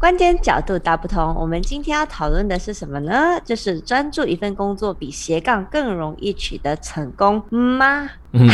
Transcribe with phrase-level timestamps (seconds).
[0.00, 3.38] 观点角度大不同，我们今天要讨论的是什么呢？
[3.44, 8.08] 就是专注一份工作比斜杠更容易取得成功吗？
[8.32, 8.48] 嗯，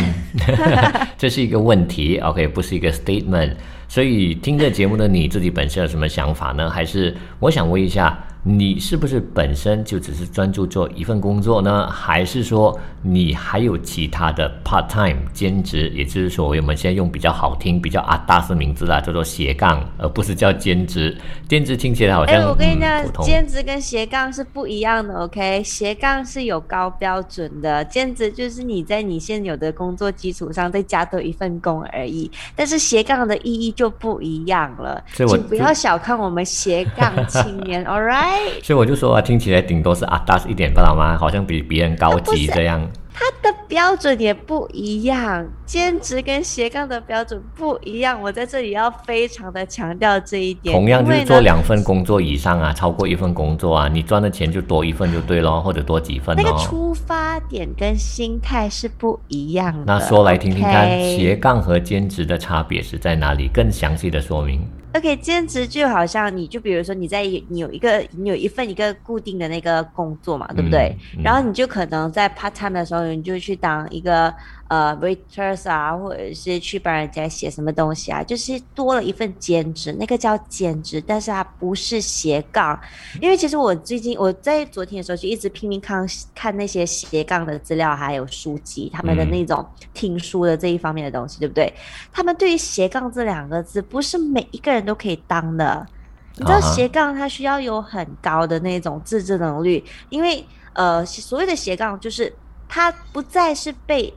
[1.17, 3.55] 这是一个问题，OK，不是一个 statement。
[3.87, 6.69] 所以听这节目的你自己本身有什么想法呢？
[6.69, 8.19] 还是我想问一下。
[8.49, 11.91] 你是不是本身就只是专注做一份工作呢？
[11.91, 15.89] 还是说你还有其他的 part time 兼职？
[15.89, 21.17] 也就是说，我们现在用比较好听、比较啊大斯名字啦，叫做斜杠，而不是叫兼职。
[21.49, 22.37] 兼职听起来好像……
[22.37, 25.13] 哎，我跟你讲，兼职跟斜杠是不一样的。
[25.25, 32.31] OK，斜杠是有高标准的，兼职就是你在你现有的工作基础上再加多一份工而已。
[32.55, 37.85] 但是斜杠的意义就不一样了，请不要小看我们斜杠青年。
[37.85, 38.36] All right。
[38.63, 41.17] 所以我就说啊，听起来顶多是阿达斯一点，不知道吗？
[41.17, 42.87] 好像比别人高级这样。
[43.19, 48.21] 他的标准也不一样，兼职跟斜杠的标准不一样。
[48.21, 50.75] 我在这里要非常的强调这一点。
[50.75, 56.37] 同样就是做两份工作以上啊，超过一份工作啊，你赚的钱就多一份就对咯，或者多几份。
[56.37, 59.85] 那个出发点跟心态是不一样的。
[59.87, 63.49] 那说来听听看，斜杠和兼职的差别是在哪里？
[63.49, 64.61] 更详细的说明。
[64.97, 70.95] OK，兼职就好像你就比如说你在你有一个你有一份一个固定的那个工作嘛，对不对？
[71.23, 74.35] 然后你就可能在 part time 的时候，你就去当一个。
[74.69, 82.77] 呃，writers 啊，或者是去帮人家写什么东西啊，就是多了一份兼职，那个叫兼职，但是它不是斜杠。
[83.21, 86.05] 因为其实我最近我在昨天的时候就一直拼命看
[86.35, 89.65] 看那些斜杠的资料，还有书籍，他们的那种
[89.95, 91.73] 听书的这一方面的东西，对不对？
[92.13, 95.87] 他们对于斜杠这两个字，不是每一个人都可以当的。
[96.35, 102.35] 你知道斜杠它需要有很高的那种自制能力，因为呃，所谓的斜杠就是
[102.69, 104.13] 它不再是被。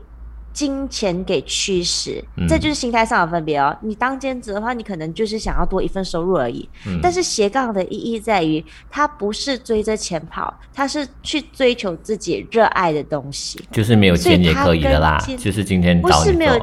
[0.51, 3.75] 金钱给驱使，这就是心态上的分别哦。
[3.81, 6.67] 你当兼职的话，你可能就是想要多一份收入而已。
[7.01, 13.63] 但是斜杠的意义在于，它不是追着钱跑，它是去追求自己热爱的东西。
[13.71, 15.17] 就是没有钱也可以的啦。
[15.37, 16.59] 就是今天不是没有。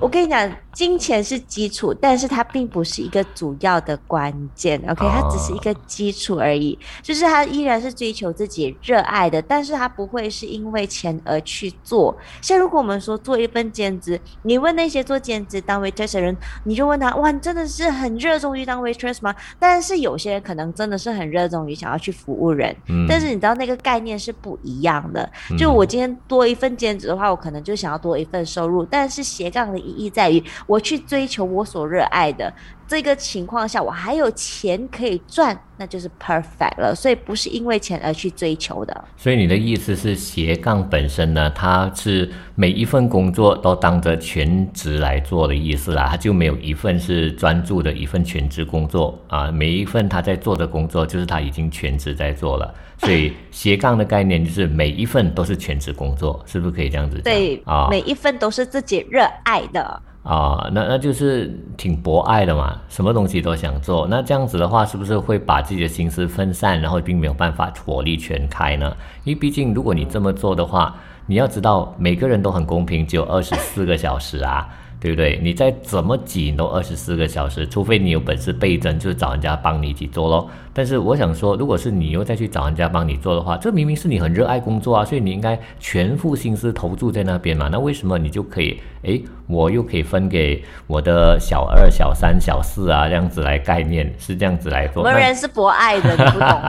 [0.00, 4.80] 我跟你讲，金钱是基础，但是它并不是一个主要的关键。
[4.88, 6.78] OK，它只是一个基础而已。
[7.02, 12.16] 就是他依然是追求自己热爱的，但是他不会是因为钱而去做。
[12.40, 19.34] 像如果我们说做一份兼职，你问那些做兼职当 waitress 的人，你就问他：哇，你真的是很热衷于当 waitress 吗？
[19.58, 22.72] 但是有些人可能真的是很热衷于想要去服务人。
[22.86, 23.04] 嗯。
[23.08, 25.28] 但是你知道那个概念是不一样的。
[25.58, 28.84] 就我今天多一份兼职的话，我可能就想要多一份收入。
[28.84, 29.76] 但是斜杠的。
[29.78, 32.52] 意义在于，我去追求我所热爱的
[32.86, 36.94] 这个情况下，我还有钱可以赚，那就是 perfect 了。
[36.94, 39.04] 所以不是因为钱而去追求的。
[39.16, 49.50] 所以你的意思是，斜杠本身呢，它是每一份工作都当着全职来做的意思啦，它就没有一份是专注的一份全职工作啊。
[49.50, 52.72] 每一份他在做的工作，就是他已经全职在做了。
[52.98, 57.18] 所以斜杠的概念就是每一份都是全职工作，是不是可以这样子？
[57.22, 64.06] 对啊，每一份都是自己热爱的啊，那那就是挺博爱的嘛，什么东西都想做。
[64.10, 68.94] 那这样子的话，是不是会把自己的心思分散，然后并没有办法火力全开呢？
[69.24, 70.94] 因为毕竟如果你这么做的话，
[71.24, 74.68] 你要知道每个人都很公平，只有二十四个小时啊。
[75.00, 75.38] 对不对？
[75.42, 80.50] 你再怎么挤都二十四个小时，除非你有本事倍增，就是找人家帮你一起做咯。
[80.72, 87.68] 但是我想说，如果是你又再去找人家帮你做的话，这明明是你很热爱工作啊，所以你应该全副心思投注在那边嘛。
[87.70, 88.80] 那为什么你就可以？
[89.02, 95.04] 诶，我又可以分给我的小二、小三、小四啊，这样子来概念是这样子来做。
[95.04, 96.60] 我们人是博爱的，你不懂，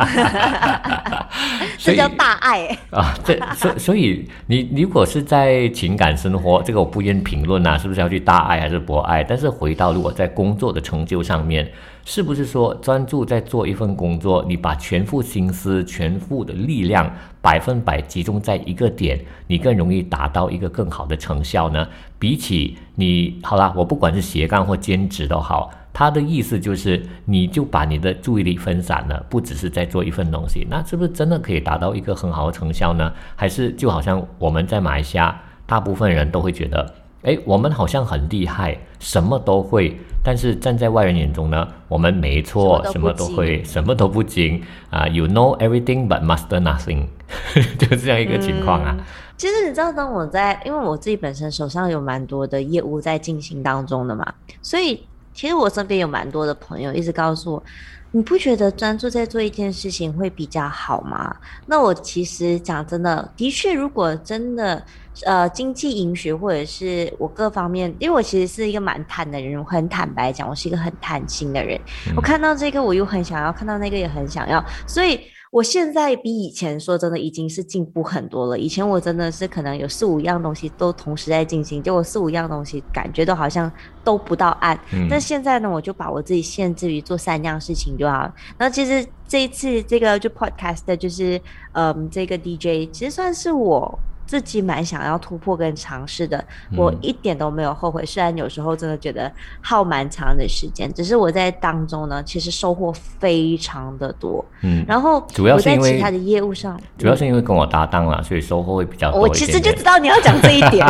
[1.79, 3.15] 这叫大爱啊。
[3.23, 8.18] 这所所以你如果是在情感生活，这个我不愿评论啊，是不是要去？
[8.19, 9.23] 大爱还是博爱？
[9.23, 11.71] 但是回到如果在工作的成就上面，
[12.05, 17.11] 是不是说专注在做一份工作，你把全副心思、全副的力量
[17.41, 21.87] 百分百集中在一个点，你更容易达到一个更好的成效呢？
[22.17, 33.13] 比起你好啦，我不管是斜杠或兼职都好，他的意思就是，你就把你的注意力分散了，不只是在做一份东西，那是不是真的可以达到一个很好的成效呢？
[33.35, 36.95] 还是就好像我们在马来西亚，大部分人都会觉得。
[37.23, 39.99] 哎，我们好像很厉害，什么都会。
[40.21, 45.07] 但是站在外人眼中呢，我们没错，什么都会，什么都不精啊。
[45.07, 47.05] You know everything but master nothing。
[47.79, 48.97] 就这样一个情况啊。
[49.37, 55.01] 其实你知道，当我在，因为我自己本身手上有蛮多的业务在进行当中的嘛，所以
[55.33, 57.63] 其实我身边有蛮多的朋友一直告诉我，
[58.11, 61.35] 你不觉得专注在做一件事情会比较好吗？
[61.65, 64.83] 那我其实讲真的，的确，如果真的
[65.25, 71.79] 呃经济允许，或者是我各方面，因为我其实是一个蛮坦的人，我很坦白讲，我是一个很贪心的人，
[72.15, 75.19] 我看到这个我又很想要，看到那个也很想要，所以。
[75.51, 78.57] 我现在比以前说真的已经是进步很多了。
[78.57, 83.71] 以前我真的是可能有四五样东西都同时在进行，结果四五样东西感觉都好像
[84.03, 84.79] 都不到岸。
[85.09, 88.33] 但现在呢，我就把我自己限制于做三样事情就好了。
[88.57, 91.41] 那其实这一次这个就 podcast 就是
[91.71, 93.97] 嗯这个 DJ，其实算是我。
[94.29, 96.45] 自己蛮想要突破跟尝试的，
[96.77, 98.05] 我一点都没有后悔。
[98.05, 104.45] 虽然有时候真的觉得耗蛮长的时间，只是我在当中呢，其实收获非常的多。
[104.61, 109.21] 嗯，然后主要是因为其他的业务上，主要是因为跟我搭档了，所以收获会比较多。
[109.21, 110.85] 我其实就知道你要讲这一点。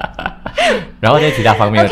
[0.98, 1.86] 然后在其他方面？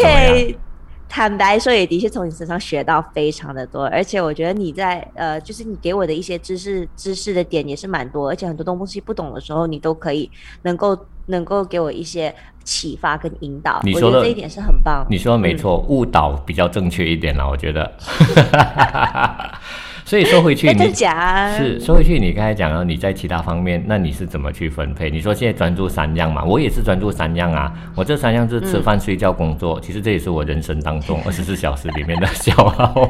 [1.14, 10.28] 坦白说，也的确从你身上学到非常的多，而且我觉得你在呃，就是你给我的一些知识知识的点也是蛮多，而且很多东西不懂的时候，你都可以
[10.62, 12.34] 能够能够给我一些
[12.64, 13.80] 启发跟引导。
[13.84, 15.06] 你说的这一点是很棒。
[15.08, 17.92] 你说的没错，误导比较正确一点了，我觉得。
[20.04, 25.10] 所以说回去，你是说回去，你刚才讲了你在其他方面，那你是怎么去分配？
[25.10, 27.72] 你说现在专注三样嘛，我也是专注三样啊。
[27.94, 33.08] 我这三样是吃饭、睡觉、工作，其实这也是我人生当中 二十四小时里面的消耗。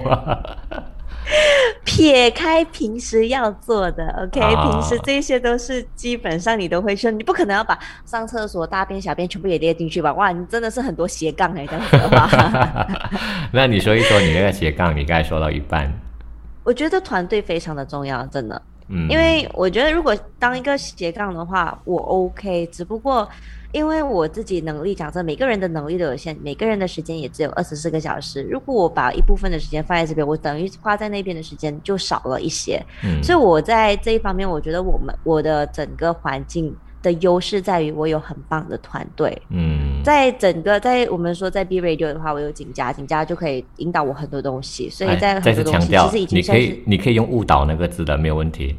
[1.84, 10.12] 撇开平时要做的，OK，平时这些都是基本上你都会说，你不可能要把上厕所、大便、小便全部也列进去吧？
[10.14, 12.88] 哇，你真的是很多斜杠哎，这样子的话。
[13.52, 15.92] 那你说一说你那个斜杠，你刚才说到一半。
[16.64, 23.28] 我觉得团队非常的重要，真的，嗯，因为我觉得如果当一个斜杠的话，我 OK，只不过
[23.72, 28.42] 因为我自己能力讲真，每个人的能力都有限，每个人的时间也只有二十四个小时。
[28.50, 36.74] 如果我把一部分的时间放在这边，我等于花在那边的时间就少了一些，嗯，所以我在这一方面，我觉得我们我的整个环境。
[37.04, 48.74] 的优势在于我有很棒的团队，嗯，在整个在我们说在 B Radio 的话，我有景家，景家就可以引导我很多东西，所以在很多东西其实已经你可以你可以用误导那个字的没有问题，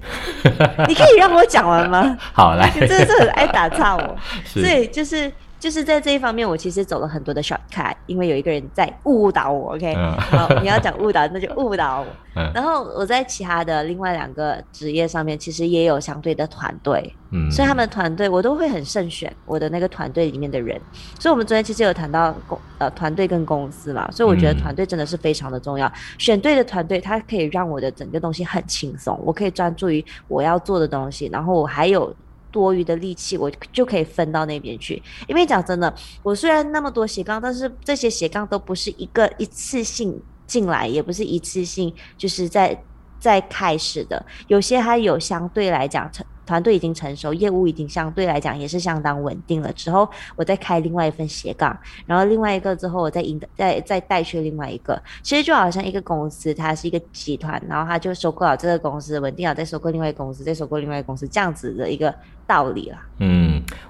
[0.87, 2.17] 你可以让我讲完吗？
[2.33, 5.31] 好来，真的是很爱打岔我， 所以就是。
[5.65, 9.73] 就是在这一方面，我其实走了很多的 shortcut，因为有一个人在误导我。
[9.73, 12.07] OK，好，你要讲误导，那就误导我。
[12.53, 20.79] 然后我在其他的另外两个职业上面，其实也有相对的团队，嗯，所以他们团队我都会很慎选我的那个团队里面的人。
[21.19, 25.91] 所以，我们昨天其实有谈到公呃团队跟公司嘛，所以我觉得团队真的是非常的重要。
[26.19, 32.15] 选对的团队，它可以让我的整个东西很轻松，我可以专注于我要做的东西，然后我还有。
[32.55, 35.03] 多余的力气，我就可以分到那边去。
[35.27, 35.93] 因为讲真的，
[36.23, 40.17] 我虽然那么多斜杠，但是这些斜杠都不是一个一次性
[40.47, 42.81] 进来，也不是一次性就是在
[43.19, 44.25] 在开始的。
[44.47, 46.25] 有些还有相对来讲成。
[46.45, 49.71] 团队已经成熟，业务已经相对来讲也是相当稳定了。
[49.73, 55.01] 之后我再开另外一份斜杠，然后另外一个之后我再引再再带去另外一个。
[55.21, 62.13] 其实就好像一个公司，它是一个集团，然后它就收购了这个公司，稳定了再收购另外一个公司，再收购另外一个公司，这样子的一个
[62.47, 63.05] 道理啦。
[63.19, 63.44] 嗯，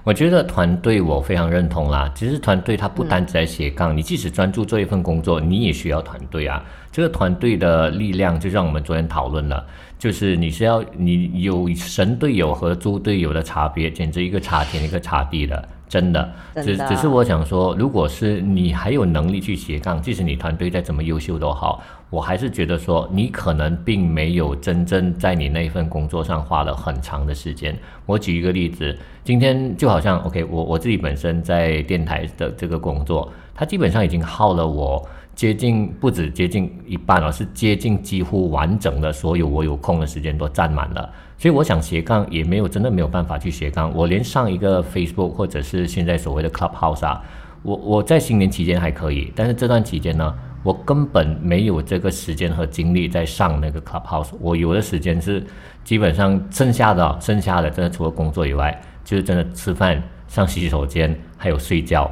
[0.06, 2.08] 我觉得团队我非常认同啦。
[2.14, 6.64] 其实团队它不单只在斜杠，你即使专注做一份工作，你也需要团队啊。
[6.92, 9.66] 这个团队的力量，就像我们昨天讨论了。
[9.98, 16.32] 就是你是要你有神队友和猪队友的差别，简直一个差天一个差地的，真的。
[16.62, 27.76] 只只是我想说，如果是你还有能力去斜杠，即使你团队再怎么优秀都好，我还是觉得说你可能并没有真正在你那份工作上花了很长的时间。
[28.06, 35.06] 我举一个例子，今天就好像 OK，我我自己本身在电台的这个工作，它基本上已经耗了我。
[35.34, 43.94] 接近不止接近一半了，是接近几乎完整的所有我有空的时间都占满了，所以我想斜杠也没有真的没有办法去斜杠。
[43.94, 47.22] 我连上一个 Facebook 或者是现在所谓的 Clubhouse 啊，
[47.62, 50.34] 我我在新年期间还可以，但是这段期间呢，
[50.66, 54.30] 我根本没有这个时间和精力在上那个 Clubhouse。
[54.40, 55.40] 我有的时间是
[55.84, 62.10] 基本上剩下的剩下的，真的除了工作以外，就是真的吃饭、上洗手间还有睡觉。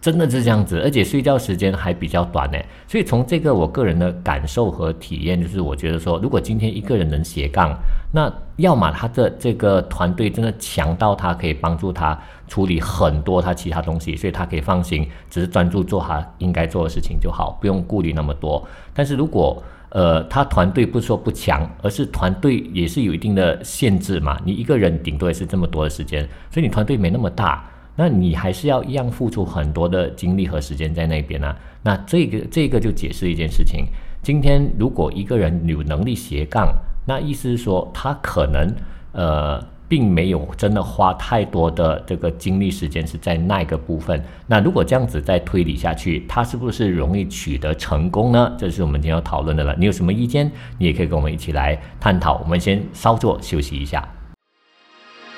[0.00, 2.58] 真的是这样子，而且睡觉时间还比较短呢。
[2.86, 7.76] 所以从这个我个人的感受和体验，就是我觉得说，如果今天一个人能斜杠，
[8.12, 18.66] 那要么他的这个团队真的强到他可以帮助他处理很多他其他东西，所以他可以放心，只是专注做他应该做的事情就好，不用顾虑那么多。
[18.94, 24.38] 但是如果呃，他团队不是说不强，而是团队也是有一定的限制嘛。
[24.44, 27.64] 你一个人顶多也是这么多的时间，所以你团队没那么大，
[27.98, 31.54] 那你还是要一样付出很多的精力和时间在那边啊。
[31.82, 33.86] 那这个这个就解释一件事情：
[34.22, 36.72] 今天如果一个人有能力斜杠，
[37.04, 38.72] 那意思是说他可能
[39.10, 39.62] 呃。
[39.90, 44.22] 并没有真的花太多的这个精力时间是在那个部分。
[44.46, 48.54] 那如果这样子再推理下去，他是不是容易取得成功呢？
[48.58, 49.74] 这是我们今天要讨论的了。
[49.78, 50.52] 你有什么意见？
[50.76, 52.36] 你也可以跟我们一起来探讨。
[52.36, 54.06] 我们先稍作休息一下。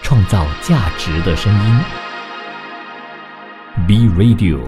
[0.03, 1.81] 创造价值的声音
[3.87, 4.61] ，B Radio。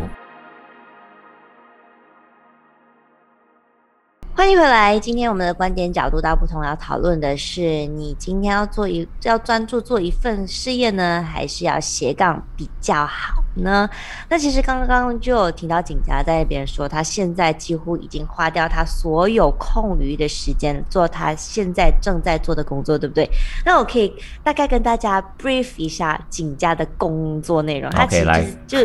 [4.35, 4.99] 欢迎回来。
[4.99, 13.89] 今天我们的观点角度大不同，要讨论的是：你今天要做一要专注做一份事业呢，还是要斜杠比较好呢？
[14.29, 23.29] 那其实刚刚就有听到景佳在那边说，他现在几乎已经花掉他所有空余的时间做他现在正在做的工作，对不对？
[23.65, 27.91] 那我可以大概跟大家 brief 一下景佳的工作内容。
[27.91, 28.79] 他其实就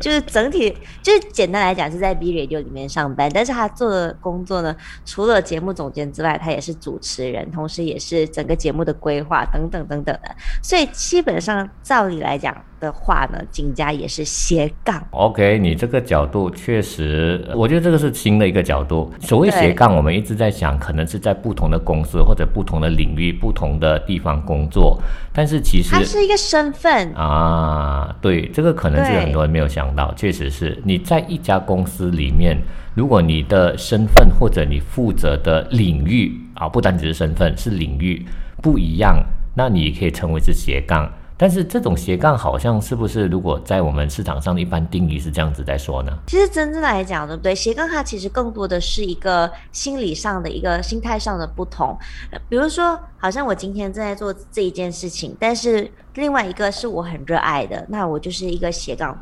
[0.00, 4.74] 就是整体就是简单来讲是在 B Radio 里面上班，但是他做的工作呢？
[5.04, 10.36] 除了节目总监之外，他也是主持人，同时也是整个节目的规划等等等等的。
[10.62, 15.00] 所以基本上照理来讲的话呢，景家也是斜杠。
[15.10, 19.12] OK，你这个角度确实，我觉得这个是新的一个角度。
[19.20, 24.98] 所谓斜杠，我们一直在想，可能是在不同的公司或者不同的领域、不同的地方工作。
[25.32, 32.56] 但是其实它是一个身份啊，对，这个可能是很多人没有想到，确实是你在一家公司里面。
[32.94, 38.26] 如果你的身份或者你负责的领域啊，不单只是身份，是领域
[38.60, 39.22] 不一样，
[39.54, 41.08] 那你可以称为是斜杠。
[41.40, 46.12] 但是这种斜杠好像是不是，如果在我们市场上的一般定义是这样子在说呢？
[46.26, 47.54] 其实真正来讲，对不对？
[47.54, 51.96] 斜杠它其实更多的是一个心理上的一个心态上的不同。
[52.50, 59.18] 比如说，好像我今天正在做这一件事情，但是另外一个是我很热爱的，那我就是一个斜杠。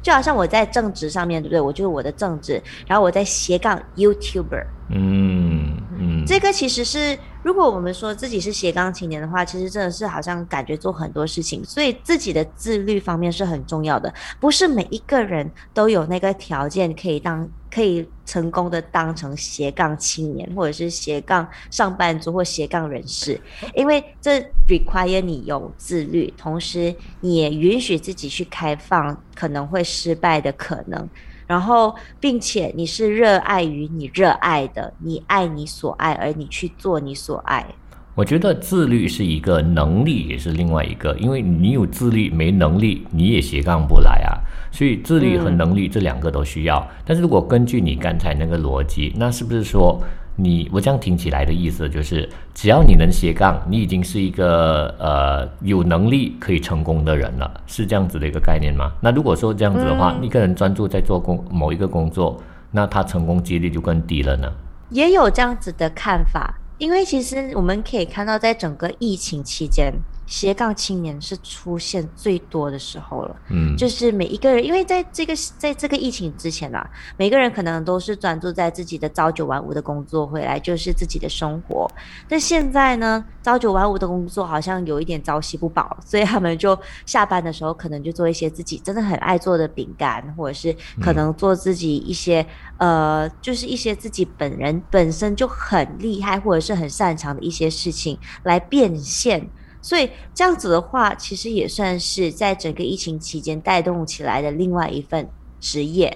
[0.00, 1.60] 就好像我在正职上面对不对？
[1.60, 4.64] 我就是我的正职，然后我在斜杠 YouTuber。
[4.90, 14.12] 嗯嗯，这个其实是，如果我们说自己是斜杠青年的话，其实真的是好像感觉做很多事情，所以自己的自律方面是很重要的。
[14.40, 17.48] 不是每一个人都有那个条件可以当。
[17.68, 23.38] 可以成功的当成斜杠青年，或者是斜杠上班族或斜杠人士，
[23.74, 31.06] 因为这 require 你有自律，同时你也允许自己去开放可能会失败的可能，
[31.46, 37.66] 然后并且你是热爱于你热爱的，你爱你所爱，而你去做你所爱。
[38.14, 44.40] 我觉得自律是一个能力，也是另外一个，因为你有自律没能力，你也斜杠不来啊。
[44.72, 46.86] 所以自律和能力这两个都需要。
[47.04, 50.02] 但是如果根据你刚才那个逻辑，那是不是说
[50.36, 58.92] 你我这样听起来的意思就是，只要你能斜杠，你已经是一个呃有能力可以成功的人了，是这样子的一个概念吗？
[59.00, 62.40] 那如果说这样子的话，一个人专注在做工某一个工作，
[62.70, 64.52] 那他成功几率就更低了呢？
[64.90, 69.92] 也有这样子的看法，因为其实我们可以看到，在整个疫情期间。
[70.26, 76.84] 斜杠青年是出现最多的时候了，嗯，就是每一个人，因为在这个在这个疫情之前啊，
[77.16, 81.88] 每个人可能都是专注在自己的朝九晚五的工作，回来就是自己的生活。
[82.28, 92.44] 但现在呢，朝九晚五的工作好像有一点朝夕不保， 所以他们就下班的时候可能就做一些自己真的很爱做的饼干，或者是可能做自己一些
[92.78, 99.48] 呃，就是一些自己本人本身就很厉害或者是很擅长的一些事情来变现。
[99.86, 105.28] 所以这样子的话，其实也算是在整个疫情期间带动起来的另外一份
[105.60, 106.12] 职业，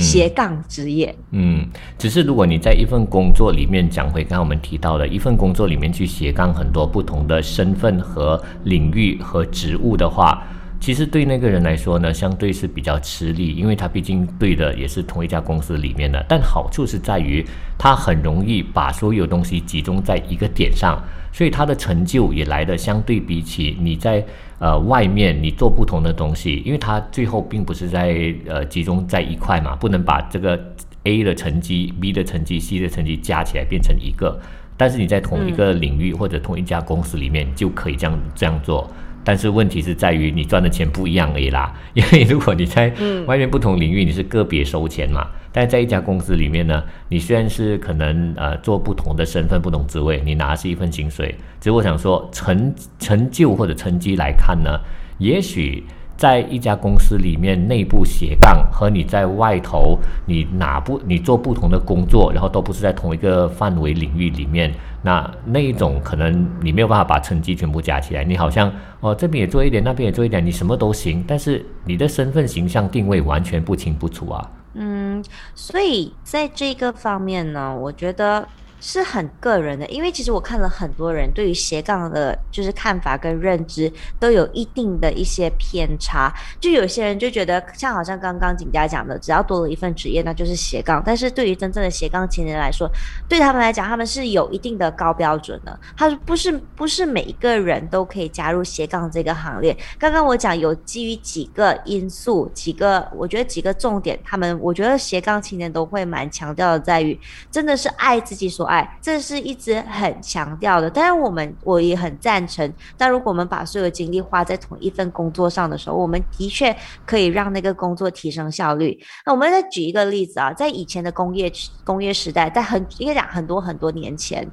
[0.00, 1.14] 斜杠职业。
[1.30, 1.64] 嗯，
[1.96, 10.42] 只是如果你在一份工作里面讲回刚刚我们提到的一份工作里面去斜杠很多不同的身份和领域和职务的话。
[10.84, 16.22] 其实对那个人来说呢，相对是比较吃力，因为他毕竟对的也是同一家公司里面的。
[16.28, 17.42] 但好处是在于，
[17.78, 24.22] 他很容易把所有东西集中在一个点上，所以他的成就也来的相对比起你在
[24.58, 30.62] 呃外面你做不同的东西，因为他最后并不是在呃集中在一块嘛，不能把这个
[31.04, 34.38] A 的成绩、B 的成绩、C 的成绩加起来变成一个。
[34.76, 38.86] 但是你在同一个领域或者同一家公司里面就可以这样这样做。
[39.24, 42.92] 但是问题是在于你赚的钱不一样而已啦， 因为如果你在
[43.26, 54.78] 外面不同领域你是个别收钱嘛，但在一家公司里面呢，你虽然是可能呃做不同的身份、不同职位，你拿的是一份薪水，只是我想说成成就或者成绩来看呢，
[55.18, 55.82] 也许
[56.16, 74.50] 在一家公司里面内部斜杠和你在外头，你哪不你做不同的工作，然后都不是在同一个范围领域里面，那那一种可能你没有办法把成绩全部加起来，你好像哦这边也做一点，那边也做一点，你什么都行，但是你的身份形象定位完全不清不楚啊。
[74.74, 78.46] 嗯，所以在这个方面呢，我觉得。
[78.86, 86.30] 是很个人的，因为其实我看了很多人对于斜杠的，就是看法跟认知都有一定的一些偏差。
[86.60, 91.02] 就有些人就觉得，像好像刚刚景佳讲的，只要多了一份职业，那就是斜杠。
[91.02, 92.86] 但是对于真正的斜杠青年来说，
[93.26, 95.80] 对他们来讲，他们是有一定的高标准的。
[95.96, 99.74] 他说不是不是每一个人都可以加入斜杠这个行列。
[99.98, 107.18] 刚刚我讲有基于几个因素，几个我觉得几个重点，他们我觉得斜杠青年都会蛮强调的，在于
[107.50, 108.73] 真的是爱自己所爱。
[109.02, 112.72] 这是一直很强调的，当然我们我也很赞成。
[112.96, 118.98] 但如果我们把所有精力花在同一份工作上的时候，我们的确可以让那个工作提升效率。
[119.26, 121.52] 那我们再举一个例子啊，在以前的工业
[121.84, 124.50] 工业时代，在很应该讲很多很多年前。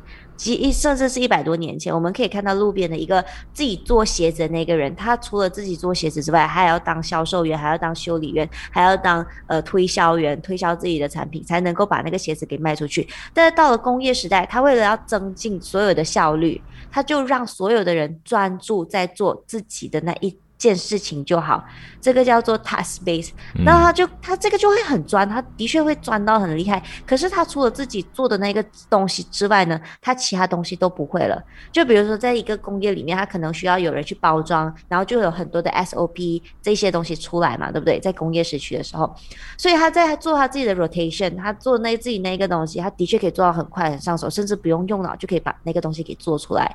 [0.50, 13.08] 一甚至是一百多年前，我们可以看到路边的一个自己做鞋子的那个人，他除了自己做鞋子之外，还要当销售员，还要当修理员，还要当呃推销员，推销自己的产品，才能够把那个鞋子给卖出去。
[13.34, 20.36] 但是到了工业时代，他为了要增进所有的效率，他就让所有的人专注在做自己的那一。
[20.62, 21.66] 件事情就好，
[22.00, 23.32] 这个叫做 task base，
[23.66, 26.82] 那他就他这个就会很专，他的确会专到很厉害。
[27.04, 31.44] 可是他除了自己做的那个东西之外呢，他其他东西都不会了。
[31.72, 38.00] 就比如说，在一个工业里面，他可能需要有人去包装，然后就有很多的 SOP 这些东西出来嘛，对不对？
[38.00, 39.12] 在工业时期的时候，
[39.58, 46.72] 所以他在做他自己的 rotation，他做那自己那个东西，他的确可以做到很快很上手，甚至不用用脑就可以把那个东西给做出来。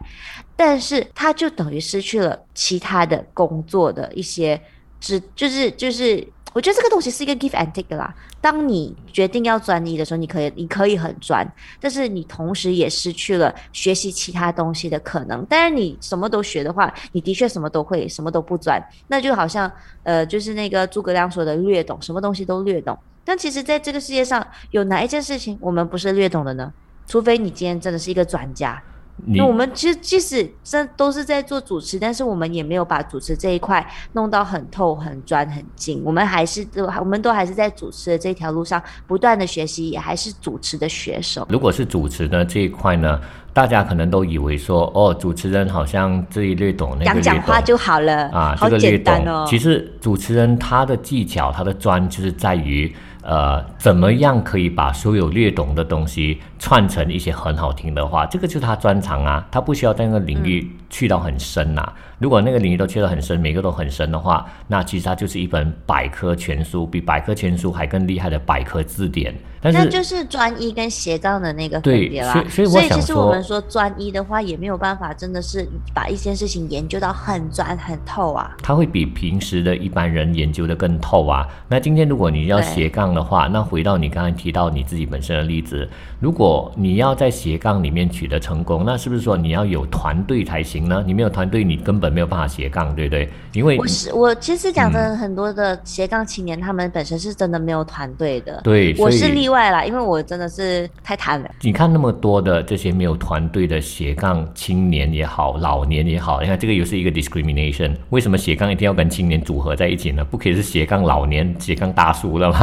[0.57, 4.59] 但是他就等于失去了其他的工作做的一些，
[4.99, 8.15] 只就是就是，我觉得这个东西是一个 give and take 啦。
[8.41, 11.47] 当你决定要专一的时候，你可以你可以很专，
[11.79, 15.45] 但是你同时也失去了学习其他东西的可能。
[15.47, 19.71] 但是你什么都学的话，你的确什么都会，什么都不专，那就好像
[20.03, 22.99] 呃，就是那个诸葛亮说的略懂，什么东西都略懂。
[23.27, 26.73] 但其实在这个世界上，有哪一件事情我们不是略懂的呢？
[27.07, 28.83] 除非你今天真的是一个专家。
[29.25, 36.03] 那我们其实即使这都是在做主持，但是我们也没有把主持这一块弄到很透、很专、很精。
[36.05, 41.47] 我们还是都，我们都还是在主持的这条路上不断的学习，也还是主持的学手。
[41.49, 43.19] 如果是主持呢这一块呢，
[43.57, 49.47] 大家可能都以为说，哦，主持人好像这一略懂，那个讲讲话就好了啊，好简单哦。
[49.49, 52.95] 其实主持人他的技巧，他的专就是在于。
[53.29, 58.25] 呃，怎么样可以把所有略懂的东西串成一些很好听的话？
[58.27, 61.93] 这个就是他专长啊，他不需要在那个领域去到很深呐。
[62.19, 69.35] 如果那个领域都去得很深，每个都很深的话，那其实它就是一本百科全书，比百科全书还更厉害的百科字典。
[69.61, 72.33] 但是那就是专一跟斜杠的那个分别啦。
[72.49, 78.57] 所以，所以其实我们说专一的话，也没有办法真的是把一件事情研究到很专很透啊。
[78.63, 81.47] 他会比平时的一般人研究的更透啊。
[81.69, 85.87] 那今天如果你要斜杠的话，那回到你刚才提到你自己本身的例子，
[86.21, 91.05] 如果你要在斜杠里面取得成功，那是不是说你要有团队才行呢？
[91.07, 92.07] 你没有团队，你根本。
[92.17, 93.29] 没有办法斜杠，对不对？
[93.53, 98.61] 因为我是我其实讲的很多的斜杠青年，他们本身是真的没有团队的。
[98.63, 101.51] 对，我是例外啦，因为我真的是太贪了。
[101.61, 107.95] 你看那么多的这些没有团队的斜杠青年也好，老年也好，你看这个又是一个 discrimination。
[108.11, 110.25] 为什么斜杠一定要跟青年组合在一起呢？
[110.25, 112.59] 不可以是斜杠老年、斜杠大叔了吗？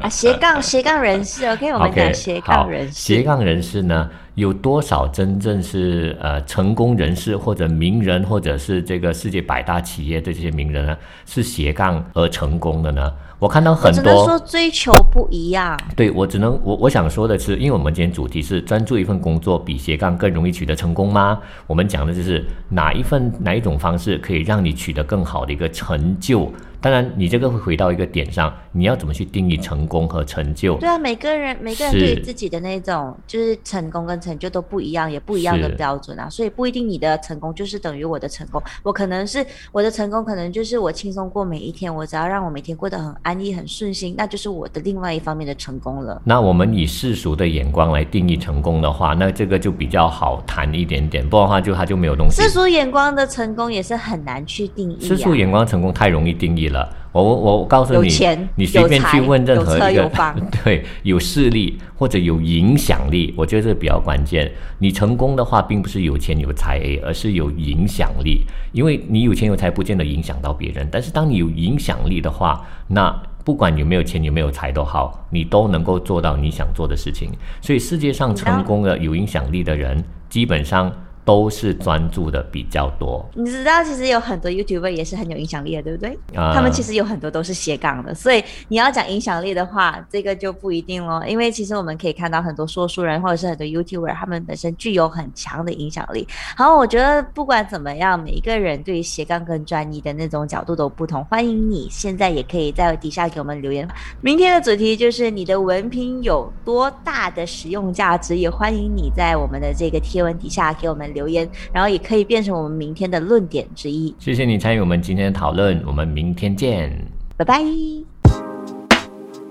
[0.00, 2.92] 啊，斜杠斜杠人士，OK，我们讲斜杠人士。
[2.92, 4.10] 斜杠人士呢？
[4.36, 10.96] 有多少真正是呃成功人士或者名人，或者是这个世界百大企业的这些名人呢？
[11.24, 13.12] 是斜杠而成功的呢？
[13.38, 15.78] 我看到很多，只能说追求不一样。
[15.94, 21.38] 对我只能我我想说的是，因为我们今天主题是专注一份工作比斜杠更容易取得成功吗？
[21.66, 26.50] 我们讲的就是哪一份哪一种方式可以让你取得更好的一个成就。
[26.78, 30.76] 当然，你这个会回到一个点上，你要怎么去定义成功和成就？
[30.76, 38.62] 对啊，每个人每个人对自己的那种就是成功跟成就都不一样，也不一样的标准啊，所以不一定你的成功就是等于我的成功。
[38.84, 46.22] 我可能是我的成功，可能就是我轻松过每一天，我只要让我每天过得很安逸、很顺心，那就是我的另外一方面的成功了。
[46.24, 52.40] 那我们以世俗的眼光来定义成功的话，那这个就比较好谈一点点，不然的话就它就没有东西。
[52.40, 55.00] 世俗眼光的成功也是很难去定义。
[55.00, 56.88] 世俗眼光成功太容易定义了。
[57.16, 57.22] 了。
[57.22, 58.08] 我我我告诉你，
[58.56, 60.10] 你随便去问任何一个
[60.64, 64.50] 对有势力或者有影响力，我觉得这个比较关键。
[64.78, 68.42] 你成功的话，并不是有钱有财，而是有影响力。
[68.72, 73.10] 因为你有钱有财，不见得影响到别人，但是当你有影响力的话，那
[73.44, 77.30] 不管有没有钱有没有财都好，你都能够做到你想做的事情。
[77.60, 80.92] 所以世界上成功的有影响力的人，基本上。
[81.26, 83.28] 都是专注的比较多。
[83.34, 86.16] 你知道，其实有很多 YouTuber 也是很有影响力的，对不对？
[86.36, 88.14] 啊，他们其实有很多都是斜杠的。
[88.14, 91.24] 所以你要讲影响力的话，这个就不一定咯。
[91.26, 96.28] 因为其实我们可以看到很多说书人或者是很多 YouTuber，他们本身具有很强的影响力。
[96.56, 101.24] 好，我觉得不管怎么样，每一个人对于斜杠跟专一的那种角度都不同。
[101.24, 103.88] 欢迎你现在也可以在底下给我们留言。
[104.20, 111.12] 明天的主题就是你的文凭有多大的实用价值，也欢迎你在我们的这个贴文底下给我们。
[111.16, 114.14] 留言，然后也可以变成我们明天的论点之一。
[114.18, 116.92] 谢谢你参与我们今天的讨论，我们明天见，
[117.38, 117.64] 拜拜。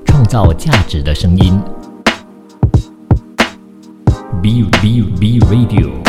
[0.05, 1.59] 创造价值的声音
[4.41, 6.04] ，B B B Radio。